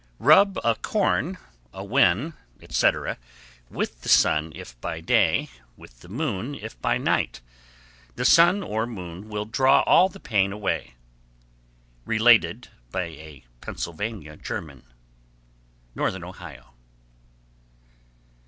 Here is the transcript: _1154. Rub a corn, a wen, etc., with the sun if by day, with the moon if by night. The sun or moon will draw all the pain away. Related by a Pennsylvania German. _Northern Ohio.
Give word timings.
_1154. 0.17 0.35
Rub 0.35 0.57
a 0.65 0.75
corn, 0.81 1.37
a 1.73 1.83
wen, 1.83 2.33
etc., 2.59 3.19
with 3.69 4.01
the 4.01 4.09
sun 4.09 4.51
if 4.55 4.81
by 4.81 4.99
day, 4.99 5.47
with 5.77 5.99
the 5.99 6.09
moon 6.09 6.55
if 6.55 6.81
by 6.81 6.97
night. 6.97 7.39
The 8.15 8.25
sun 8.25 8.63
or 8.63 8.87
moon 8.87 9.29
will 9.29 9.45
draw 9.45 9.81
all 9.81 10.09
the 10.09 10.19
pain 10.19 10.51
away. 10.51 10.95
Related 12.03 12.69
by 12.91 13.03
a 13.09 13.43
Pennsylvania 13.61 14.37
German. 14.37 14.81
_Northern 15.95 16.23
Ohio. 16.23 16.73